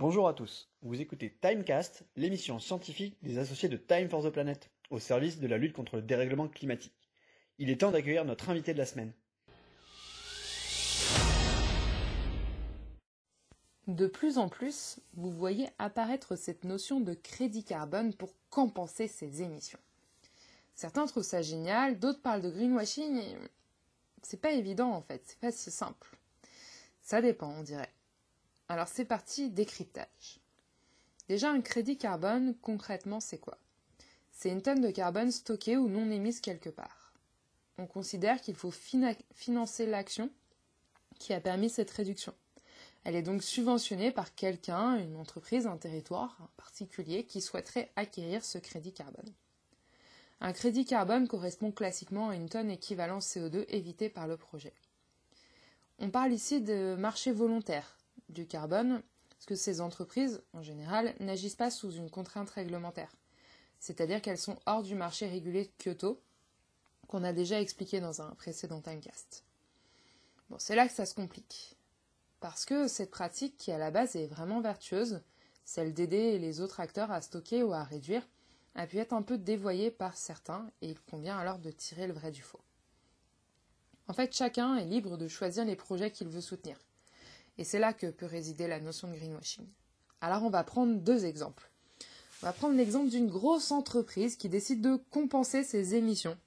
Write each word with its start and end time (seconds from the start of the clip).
Bonjour 0.00 0.28
à 0.28 0.32
tous, 0.32 0.70
vous 0.80 0.98
écoutez 0.98 1.36
Timecast, 1.42 2.06
l'émission 2.16 2.58
scientifique 2.58 3.18
des 3.20 3.36
associés 3.36 3.68
de 3.68 3.76
Time 3.76 4.08
for 4.08 4.24
the 4.24 4.30
Planet, 4.30 4.70
au 4.88 4.98
service 4.98 5.40
de 5.40 5.46
la 5.46 5.58
lutte 5.58 5.74
contre 5.74 5.96
le 5.96 6.02
dérèglement 6.02 6.48
climatique. 6.48 7.10
Il 7.58 7.68
est 7.68 7.82
temps 7.82 7.90
d'accueillir 7.90 8.24
notre 8.24 8.48
invité 8.48 8.72
de 8.72 8.78
la 8.78 8.86
semaine. 8.86 9.12
De 13.88 14.06
plus 14.06 14.38
en 14.38 14.48
plus, 14.48 15.00
vous 15.12 15.30
voyez 15.30 15.68
apparaître 15.78 16.34
cette 16.34 16.64
notion 16.64 17.00
de 17.00 17.12
crédit 17.12 17.64
carbone 17.64 18.14
pour 18.14 18.32
compenser 18.48 19.06
ses 19.06 19.42
émissions. 19.42 19.80
Certains 20.74 21.04
trouvent 21.04 21.24
ça 21.24 21.42
génial, 21.42 21.98
d'autres 21.98 22.22
parlent 22.22 22.40
de 22.40 22.48
greenwashing 22.48 23.18
et 23.18 23.36
c'est 24.22 24.40
pas 24.40 24.52
évident 24.52 24.92
en 24.92 25.02
fait, 25.02 25.20
c'est 25.26 25.40
pas 25.40 25.52
si 25.52 25.70
simple. 25.70 26.16
Ça 27.02 27.20
dépend, 27.20 27.50
on 27.50 27.62
dirait. 27.62 27.92
Alors 28.70 28.86
c'est 28.86 29.04
parti, 29.04 29.50
décryptage. 29.50 30.38
Déjà, 31.28 31.50
un 31.50 31.60
crédit 31.60 31.98
carbone, 31.98 32.54
concrètement, 32.62 33.18
c'est 33.18 33.40
quoi? 33.40 33.58
C'est 34.30 34.50
une 34.50 34.62
tonne 34.62 34.80
de 34.80 34.92
carbone 34.92 35.32
stockée 35.32 35.76
ou 35.76 35.88
non 35.88 36.08
émise 36.08 36.40
quelque 36.40 36.70
part. 36.70 37.12
On 37.78 37.88
considère 37.88 38.40
qu'il 38.40 38.54
faut 38.54 38.70
financer 38.70 39.86
l'action 39.86 40.30
qui 41.18 41.32
a 41.32 41.40
permis 41.40 41.68
cette 41.68 41.90
réduction. 41.90 42.32
Elle 43.02 43.16
est 43.16 43.22
donc 43.22 43.42
subventionnée 43.42 44.12
par 44.12 44.36
quelqu'un, 44.36 44.98
une 44.98 45.16
entreprise, 45.16 45.66
un 45.66 45.76
territoire, 45.76 46.36
un 46.40 46.50
particulier 46.56 47.24
qui 47.24 47.40
souhaiterait 47.40 47.90
acquérir 47.96 48.44
ce 48.44 48.58
crédit 48.58 48.92
carbone. 48.92 49.32
Un 50.40 50.52
crédit 50.52 50.84
carbone 50.84 51.26
correspond 51.26 51.72
classiquement 51.72 52.28
à 52.28 52.36
une 52.36 52.48
tonne 52.48 52.70
équivalent 52.70 53.18
CO2 53.18 53.64
évitée 53.68 54.10
par 54.10 54.28
le 54.28 54.36
projet. 54.36 54.74
On 55.98 56.08
parle 56.08 56.32
ici 56.32 56.60
de 56.60 56.94
marché 56.96 57.32
volontaire 57.32 57.96
du 58.30 58.46
carbone, 58.46 59.02
parce 59.30 59.46
que 59.46 59.54
ces 59.54 59.80
entreprises, 59.80 60.42
en 60.52 60.62
général, 60.62 61.14
n'agissent 61.20 61.56
pas 61.56 61.70
sous 61.70 61.92
une 61.92 62.10
contrainte 62.10 62.50
réglementaire. 62.50 63.14
C'est-à-dire 63.78 64.20
qu'elles 64.20 64.38
sont 64.38 64.58
hors 64.66 64.82
du 64.82 64.94
marché 64.94 65.26
régulé 65.26 65.64
de 65.64 65.70
Kyoto, 65.82 66.20
qu'on 67.08 67.24
a 67.24 67.32
déjà 67.32 67.60
expliqué 67.60 68.00
dans 68.00 68.22
un 68.22 68.30
précédent 68.34 68.80
timecast. 68.80 69.44
Bon, 70.50 70.58
c'est 70.58 70.74
là 70.74 70.86
que 70.86 70.94
ça 70.94 71.06
se 71.06 71.14
complique. 71.14 71.76
Parce 72.40 72.64
que 72.64 72.86
cette 72.86 73.10
pratique, 73.10 73.56
qui 73.56 73.72
à 73.72 73.78
la 73.78 73.90
base 73.90 74.16
est 74.16 74.26
vraiment 74.26 74.60
vertueuse, 74.60 75.22
celle 75.64 75.94
d'aider 75.94 76.38
les 76.38 76.60
autres 76.60 76.80
acteurs 76.80 77.10
à 77.10 77.20
stocker 77.20 77.62
ou 77.62 77.72
à 77.72 77.84
réduire, 77.84 78.26
a 78.74 78.86
pu 78.86 78.98
être 78.98 79.12
un 79.12 79.22
peu 79.22 79.38
dévoyée 79.38 79.90
par 79.90 80.16
certains, 80.16 80.70
et 80.82 80.90
il 80.90 81.00
convient 81.00 81.38
alors 81.38 81.58
de 81.58 81.70
tirer 81.70 82.06
le 82.06 82.12
vrai 82.12 82.30
du 82.30 82.42
faux. 82.42 82.60
En 84.06 84.12
fait, 84.12 84.34
chacun 84.34 84.76
est 84.76 84.84
libre 84.84 85.16
de 85.16 85.28
choisir 85.28 85.64
les 85.64 85.76
projets 85.76 86.10
qu'il 86.10 86.28
veut 86.28 86.40
soutenir. 86.40 86.78
Et 87.58 87.64
c'est 87.64 87.78
là 87.78 87.92
que 87.92 88.06
peut 88.06 88.26
résider 88.26 88.66
la 88.66 88.80
notion 88.80 89.08
de 89.08 89.16
greenwashing. 89.16 89.66
Alors 90.20 90.42
on 90.42 90.50
va 90.50 90.64
prendre 90.64 90.96
deux 90.96 91.24
exemples. 91.24 91.70
On 92.42 92.46
va 92.46 92.52
prendre 92.52 92.76
l'exemple 92.76 93.10
d'une 93.10 93.28
grosse 93.28 93.70
entreprise 93.70 94.36
qui 94.36 94.48
décide 94.48 94.80
de 94.80 94.96
compenser 95.10 95.62
ses 95.62 95.94
émissions. 95.94 96.38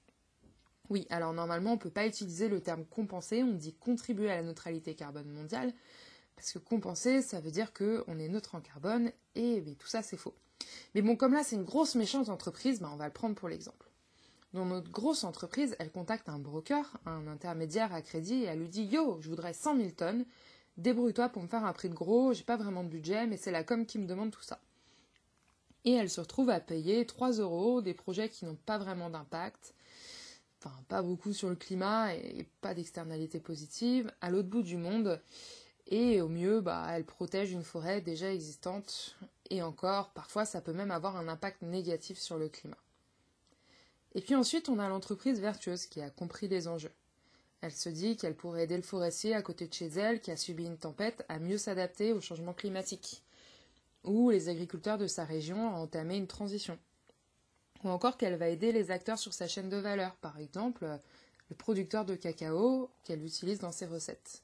Oui, 0.90 1.06
alors 1.08 1.32
normalement 1.32 1.70
on 1.70 1.76
ne 1.76 1.80
peut 1.80 1.90
pas 1.90 2.06
utiliser 2.06 2.48
le 2.48 2.60
terme 2.60 2.84
compenser, 2.84 3.42
on 3.42 3.52
dit 3.52 3.74
contribuer 3.74 4.30
à 4.30 4.36
la 4.36 4.42
neutralité 4.42 4.94
carbone 4.94 5.30
mondiale, 5.30 5.72
parce 6.36 6.52
que 6.52 6.58
compenser, 6.58 7.22
ça 7.22 7.40
veut 7.40 7.50
dire 7.50 7.72
qu'on 7.72 8.18
est 8.18 8.28
neutre 8.28 8.54
en 8.54 8.60
carbone, 8.60 9.10
et 9.34 9.60
ben, 9.60 9.74
tout 9.76 9.86
ça 9.86 10.02
c'est 10.02 10.16
faux. 10.16 10.34
Mais 10.94 11.02
bon, 11.02 11.16
comme 11.16 11.32
là 11.32 11.42
c'est 11.42 11.56
une 11.56 11.64
grosse 11.64 11.94
méchante 11.94 12.28
entreprise, 12.28 12.80
ben, 12.80 12.90
on 12.92 12.96
va 12.96 13.06
le 13.06 13.12
prendre 13.12 13.34
pour 13.34 13.48
l'exemple. 13.48 13.88
Dans 14.52 14.66
notre 14.66 14.90
grosse 14.90 15.24
entreprise, 15.24 15.74
elle 15.78 15.90
contacte 15.90 16.28
un 16.28 16.38
broker, 16.38 16.98
un 17.06 17.26
intermédiaire 17.26 17.92
à 17.92 18.02
crédit, 18.02 18.42
et 18.42 18.44
elle 18.44 18.60
lui 18.60 18.68
dit 18.68 18.84
Yo, 18.84 19.18
je 19.20 19.28
voudrais 19.28 19.52
100 19.52 19.76
000 19.76 19.90
tonnes, 19.90 20.24
débrouille-toi 20.76 21.28
pour 21.28 21.42
me 21.42 21.48
faire 21.48 21.64
un 21.64 21.72
prix 21.72 21.88
de 21.88 21.94
gros, 21.94 22.32
j'ai 22.32 22.44
pas 22.44 22.56
vraiment 22.56 22.84
de 22.84 22.88
budget, 22.88 23.26
mais 23.26 23.36
c'est 23.36 23.50
la 23.50 23.64
com 23.64 23.86
qui 23.86 23.98
me 23.98 24.06
demande 24.06 24.30
tout 24.30 24.42
ça. 24.42 24.60
Et 25.84 25.92
elle 25.92 26.10
se 26.10 26.20
retrouve 26.20 26.50
à 26.50 26.60
payer 26.60 27.06
3 27.06 27.32
euros 27.32 27.82
des 27.82 27.94
projets 27.94 28.28
qui 28.28 28.44
n'ont 28.44 28.56
pas 28.66 28.78
vraiment 28.78 29.10
d'impact, 29.10 29.74
enfin 30.60 30.74
pas 30.88 31.02
beaucoup 31.02 31.32
sur 31.32 31.50
le 31.50 31.56
climat 31.56 32.14
et, 32.14 32.48
pas 32.60 32.74
d'externalité 32.74 33.38
positive, 33.38 34.10
à 34.20 34.30
l'autre 34.30 34.48
bout 34.48 34.62
du 34.62 34.76
monde. 34.76 35.20
Et 35.86 36.22
au 36.22 36.28
mieux, 36.28 36.62
bah, 36.62 36.86
elle 36.90 37.04
protège 37.04 37.52
une 37.52 37.62
forêt 37.62 38.00
déjà 38.00 38.32
existante, 38.32 39.16
et 39.50 39.62
encore, 39.62 40.10
parfois 40.10 40.46
ça 40.46 40.62
peut 40.62 40.72
même 40.72 40.90
avoir 40.90 41.16
un 41.16 41.28
impact 41.28 41.60
négatif 41.60 42.18
sur 42.18 42.38
le 42.38 42.48
climat. 42.48 42.78
Et 44.14 44.22
puis 44.22 44.34
ensuite, 44.34 44.70
on 44.70 44.78
a 44.78 44.88
l'entreprise 44.88 45.40
vertueuse 45.40 45.86
qui 45.86 46.00
a 46.00 46.08
compris 46.08 46.48
les 46.48 46.68
enjeux. 46.68 46.92
Elle 47.64 47.72
se 47.72 47.88
dit 47.88 48.18
qu'elle 48.18 48.36
pourrait 48.36 48.64
aider 48.64 48.76
le 48.76 48.82
forestier 48.82 49.34
à 49.34 49.40
côté 49.40 49.66
de 49.66 49.72
chez 49.72 49.86
elle 49.86 50.20
qui 50.20 50.30
a 50.30 50.36
subi 50.36 50.66
une 50.66 50.76
tempête 50.76 51.24
à 51.30 51.38
mieux 51.38 51.56
s'adapter 51.56 52.12
au 52.12 52.20
changement 52.20 52.52
climatique, 52.52 53.22
ou 54.02 54.28
les 54.28 54.50
agriculteurs 54.50 54.98
de 54.98 55.06
sa 55.06 55.24
région 55.24 55.70
à 55.70 55.78
entamer 55.78 56.18
une 56.18 56.26
transition, 56.26 56.78
ou 57.82 57.88
encore 57.88 58.18
qu'elle 58.18 58.36
va 58.36 58.50
aider 58.50 58.70
les 58.70 58.90
acteurs 58.90 59.18
sur 59.18 59.32
sa 59.32 59.48
chaîne 59.48 59.70
de 59.70 59.78
valeur, 59.78 60.14
par 60.16 60.38
exemple 60.38 60.86
le 61.48 61.56
producteur 61.56 62.04
de 62.04 62.14
cacao 62.14 62.90
qu'elle 63.02 63.24
utilise 63.24 63.60
dans 63.60 63.72
ses 63.72 63.86
recettes. 63.86 64.42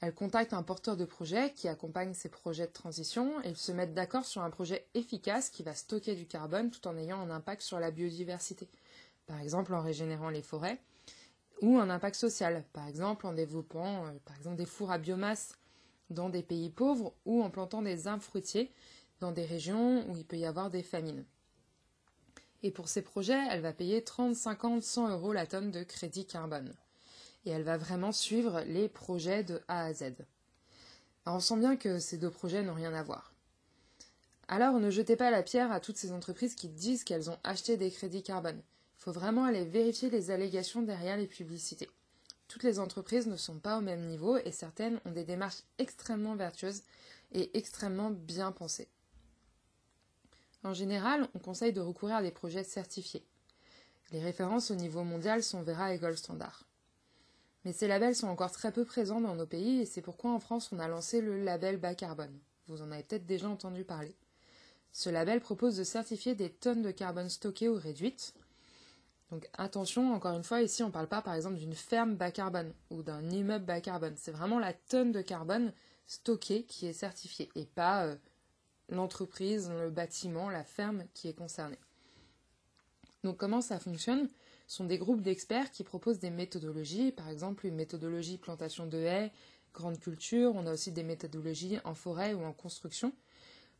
Elle 0.00 0.12
contacte 0.12 0.54
un 0.54 0.64
porteur 0.64 0.96
de 0.96 1.04
projet 1.04 1.52
qui 1.52 1.68
accompagne 1.68 2.14
ses 2.14 2.28
projets 2.28 2.66
de 2.66 2.72
transition. 2.72 3.40
Et 3.42 3.50
ils 3.50 3.56
se 3.56 3.70
mettent 3.70 3.94
d'accord 3.94 4.24
sur 4.24 4.42
un 4.42 4.50
projet 4.50 4.86
efficace 4.94 5.50
qui 5.50 5.62
va 5.62 5.74
stocker 5.74 6.16
du 6.16 6.26
carbone 6.26 6.72
tout 6.72 6.86
en 6.88 6.96
ayant 6.98 7.20
un 7.20 7.30
impact 7.30 7.62
sur 7.62 7.78
la 7.78 7.92
biodiversité, 7.92 8.68
par 9.26 9.40
exemple 9.40 9.72
en 9.72 9.80
régénérant 9.80 10.30
les 10.30 10.42
forêts, 10.42 10.80
ou 11.62 11.78
un 11.78 11.90
impact 11.90 12.16
social, 12.16 12.64
par 12.72 12.88
exemple 12.88 13.26
en 13.26 13.32
développant 13.32 14.06
euh, 14.06 14.12
par 14.24 14.36
exemple 14.36 14.56
des 14.56 14.66
fours 14.66 14.90
à 14.90 14.98
biomasse 14.98 15.54
dans 16.10 16.28
des 16.28 16.42
pays 16.42 16.70
pauvres 16.70 17.14
ou 17.24 17.42
en 17.42 17.50
plantant 17.50 17.82
des 17.82 18.06
arbres 18.06 18.22
fruitiers 18.22 18.72
dans 19.20 19.32
des 19.32 19.44
régions 19.44 20.08
où 20.08 20.16
il 20.16 20.24
peut 20.24 20.36
y 20.36 20.46
avoir 20.46 20.70
des 20.70 20.82
famines. 20.82 21.24
Et 22.62 22.70
pour 22.70 22.88
ces 22.88 23.02
projets, 23.02 23.46
elle 23.50 23.60
va 23.60 23.72
payer 23.72 24.02
30, 24.02 24.34
50, 24.34 24.82
100 24.82 25.10
euros 25.10 25.32
la 25.32 25.46
tonne 25.46 25.70
de 25.70 25.82
crédit 25.82 26.26
carbone. 26.26 26.72
Et 27.44 27.50
elle 27.50 27.62
va 27.62 27.76
vraiment 27.76 28.10
suivre 28.10 28.62
les 28.66 28.88
projets 28.88 29.44
de 29.44 29.60
A 29.68 29.84
à 29.84 29.92
Z. 29.92 30.14
on 31.26 31.40
sent 31.40 31.58
bien 31.58 31.76
que 31.76 31.98
ces 31.98 32.16
deux 32.16 32.30
projets 32.30 32.62
n'ont 32.62 32.74
rien 32.74 32.94
à 32.94 33.02
voir. 33.02 33.34
Alors 34.48 34.78
ne 34.80 34.90
jetez 34.90 35.16
pas 35.16 35.30
la 35.30 35.42
pierre 35.42 35.72
à 35.72 35.80
toutes 35.80 35.96
ces 35.96 36.12
entreprises 36.12 36.54
qui 36.54 36.68
disent 36.68 37.04
qu'elles 37.04 37.30
ont 37.30 37.38
acheté 37.44 37.76
des 37.76 37.90
crédits 37.90 38.22
carbone 38.22 38.62
faut 39.04 39.12
vraiment 39.12 39.44
aller 39.44 39.66
vérifier 39.66 40.08
les 40.08 40.30
allégations 40.30 40.80
derrière 40.80 41.18
les 41.18 41.26
publicités. 41.26 41.90
Toutes 42.48 42.62
les 42.62 42.78
entreprises 42.78 43.26
ne 43.26 43.36
sont 43.36 43.58
pas 43.58 43.76
au 43.76 43.82
même 43.82 44.06
niveau 44.06 44.38
et 44.38 44.50
certaines 44.50 44.98
ont 45.04 45.10
des 45.10 45.24
démarches 45.24 45.62
extrêmement 45.76 46.36
vertueuses 46.36 46.84
et 47.32 47.54
extrêmement 47.54 48.10
bien 48.10 48.50
pensées. 48.50 48.88
En 50.62 50.72
général, 50.72 51.28
on 51.34 51.38
conseille 51.38 51.74
de 51.74 51.82
recourir 51.82 52.16
à 52.16 52.22
des 52.22 52.30
projets 52.30 52.64
certifiés. 52.64 53.26
Les 54.10 54.22
références 54.22 54.70
au 54.70 54.74
niveau 54.74 55.04
mondial 55.04 55.42
sont 55.42 55.62
Vera 55.62 55.92
et 55.92 55.98
Gold 55.98 56.16
Standard. 56.16 56.64
Mais 57.66 57.74
ces 57.74 57.88
labels 57.88 58.16
sont 58.16 58.28
encore 58.28 58.52
très 58.52 58.72
peu 58.72 58.86
présents 58.86 59.20
dans 59.20 59.34
nos 59.34 59.44
pays 59.46 59.82
et 59.82 59.86
c'est 59.86 60.00
pourquoi 60.00 60.30
en 60.30 60.40
France 60.40 60.70
on 60.72 60.78
a 60.78 60.88
lancé 60.88 61.20
le 61.20 61.44
label 61.44 61.76
bas 61.76 61.94
carbone. 61.94 62.38
Vous 62.68 62.80
en 62.80 62.90
avez 62.90 63.02
peut-être 63.02 63.26
déjà 63.26 63.50
entendu 63.50 63.84
parler. 63.84 64.14
Ce 64.92 65.10
label 65.10 65.42
propose 65.42 65.76
de 65.76 65.84
certifier 65.84 66.34
des 66.34 66.48
tonnes 66.48 66.80
de 66.80 66.90
carbone 66.90 67.28
stockées 67.28 67.68
ou 67.68 67.74
réduites, 67.74 68.32
donc 69.34 69.48
attention, 69.54 70.14
encore 70.14 70.36
une 70.36 70.44
fois, 70.44 70.62
ici 70.62 70.84
on 70.84 70.86
ne 70.86 70.92
parle 70.92 71.08
pas 71.08 71.20
par 71.20 71.34
exemple 71.34 71.56
d'une 71.56 71.74
ferme 71.74 72.14
bas 72.14 72.30
carbone 72.30 72.72
ou 72.90 73.02
d'un 73.02 73.28
immeuble 73.30 73.64
bas 73.64 73.80
carbone. 73.80 74.14
C'est 74.16 74.30
vraiment 74.30 74.60
la 74.60 74.72
tonne 74.72 75.10
de 75.10 75.22
carbone 75.22 75.72
stockée 76.06 76.62
qui 76.62 76.86
est 76.86 76.92
certifiée 76.92 77.50
et 77.56 77.64
pas 77.64 78.04
euh, 78.04 78.16
l'entreprise, 78.90 79.68
le 79.70 79.90
bâtiment, 79.90 80.50
la 80.50 80.62
ferme 80.62 81.02
qui 81.14 81.26
est 81.26 81.32
concernée. 81.32 81.80
Donc 83.24 83.38
comment 83.38 83.60
ça 83.60 83.80
fonctionne? 83.80 84.28
Ce 84.68 84.76
sont 84.76 84.84
des 84.84 84.98
groupes 84.98 85.20
d'experts 85.20 85.72
qui 85.72 85.82
proposent 85.82 86.20
des 86.20 86.30
méthodologies, 86.30 87.10
par 87.10 87.28
exemple 87.28 87.66
une 87.66 87.74
méthodologie 87.74 88.38
plantation 88.38 88.86
de 88.86 88.98
haies, 88.98 89.32
grande 89.72 89.98
culture, 89.98 90.52
on 90.54 90.64
a 90.68 90.72
aussi 90.72 90.92
des 90.92 91.02
méthodologies 91.02 91.78
en 91.82 91.94
forêt 91.94 92.34
ou 92.34 92.44
en 92.44 92.52
construction, 92.52 93.12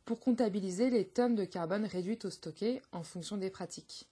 pour 0.03 0.19
comptabiliser 0.19 0.89
les 0.89 1.07
tonnes 1.07 1.35
de 1.35 1.45
carbone 1.45 1.85
réduites 1.85 2.25
ou 2.25 2.29
stockées 2.29 2.81
en 2.91 3.03
fonction 3.03 3.37
des 3.37 3.49
pratiques. 3.49 4.09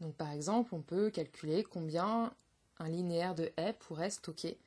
Donc 0.00 0.14
par 0.14 0.30
exemple, 0.30 0.74
on 0.74 0.82
peut 0.82 1.10
calculer 1.10 1.64
combien 1.64 2.32
un 2.78 2.88
linéaire 2.88 3.34
de 3.34 3.50
haies 3.56 3.72
pourrait 3.72 4.10
stocker 4.10 4.58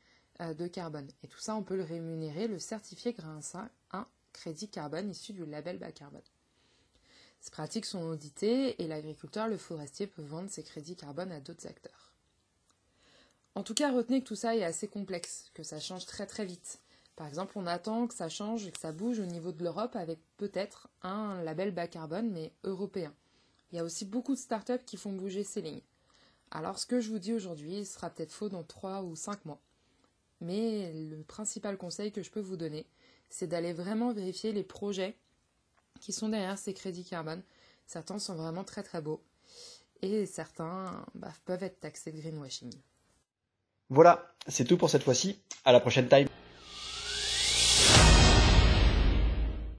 euh, 0.42 0.54
de 0.54 0.68
carbone. 0.68 1.08
Et 1.24 1.28
tout 1.28 1.40
ça, 1.40 1.56
on 1.56 1.64
peut 1.64 1.76
le 1.76 1.84
rémunérer, 1.84 2.48
le 2.48 2.60
certifier 2.60 3.14
grâce 3.14 3.56
à 3.56 3.70
un 3.92 4.08
crédit 4.34 4.70
carbone 4.70 5.10
issu 5.10 5.34
du 5.34 5.46
label 5.46 5.78
bas 5.78 5.92
carbone. 5.92 6.22
Ces 7.42 7.52
pratiques 7.52 7.86
sont 7.86 8.04
auditées 8.04 8.82
et 8.82 8.88
l'agriculteur, 8.88 9.48
le 9.48 9.58
forestier 9.58 10.08
peut 10.08 10.22
vendre 10.22 10.50
ses 10.50 10.64
crédits 10.64 10.96
carbone 10.96 11.32
à 11.32 11.40
d'autres 11.40 11.68
acteurs. 11.68 12.12
En 13.56 13.64
tout 13.64 13.74
cas, 13.74 13.92
retenez 13.92 14.22
que 14.22 14.28
tout 14.28 14.36
ça 14.36 14.56
est 14.56 14.64
assez 14.64 14.88
complexe, 14.88 15.52
que 15.54 15.64
ça 15.64 15.80
change 15.80 16.06
très 16.06 16.26
très 16.26 16.46
vite. 16.46 16.80
Par 17.16 17.28
exemple, 17.28 17.54
on 17.58 17.66
attend 17.66 18.08
que 18.08 18.14
ça 18.14 18.30
change 18.30 18.72
que 18.72 18.80
ça 18.80 18.92
bouge 18.92 19.20
au 19.20 19.26
niveau 19.26 19.52
de 19.52 19.64
l'Europe 19.64 19.96
avec 19.96 20.20
peut-être 20.38 20.88
un 21.02 21.42
label 21.44 21.72
bas 21.72 21.88
carbone 21.88 22.30
mais 22.32 22.54
européen. 22.64 23.14
Il 23.72 23.76
y 23.76 23.80
a 23.80 23.84
aussi 23.84 24.06
beaucoup 24.06 24.34
de 24.34 24.40
startups 24.40 24.84
qui 24.86 24.98
font 24.98 25.12
bouger 25.12 25.44
ces 25.44 25.62
lignes. 25.62 25.82
Alors 26.52 26.80
ce 26.80 26.86
que 26.86 27.00
je 27.00 27.10
vous 27.10 27.20
dis 27.20 27.34
aujourd'hui 27.34 27.86
sera 27.86 28.10
peut-être 28.10 28.32
faux 28.32 28.50
dans 28.50 28.64
3 28.64 29.04
ou 29.04 29.16
5 29.16 29.46
mois. 29.46 29.62
Mais 30.42 30.92
le 30.94 31.22
principal 31.24 31.78
conseil 31.78 32.12
que 32.12 32.24
je 32.24 32.32
peux 32.32 32.40
vous 32.40 32.58
donner, 32.58 32.86
c'est 33.30 33.48
d'aller 33.48 33.74
vraiment 33.74 34.14
vérifier 34.14 34.52
les 34.52 34.64
projets 34.64 35.16
qui 36.00 36.14
sont 36.14 36.30
derrière 36.30 36.58
ces 36.58 36.74
crédits 36.74 37.04
carbone. 37.04 37.44
Certains 37.86 38.20
sont 38.20 38.36
vraiment 38.36 38.64
très 38.64 38.84
très 38.84 39.02
beaux 39.02 39.22
et 40.02 40.26
certains 40.26 41.06
bah, 41.16 41.34
peuvent 41.46 41.64
être 41.64 41.80
taxés 41.82 42.12
de 42.12 42.20
greenwashing. 42.20 42.74
Voilà, 43.90 44.34
c'est 44.48 44.66
tout 44.66 44.78
pour 44.78 44.90
cette 44.90 45.04
fois-ci. 45.04 45.40
À 45.66 45.72
la 45.72 45.80
prochaine 45.80 46.08
time. 46.08 46.29